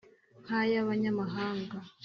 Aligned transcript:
Nk' 0.43 0.53
ay' 0.59 0.77
abanyamahanga 0.81 1.77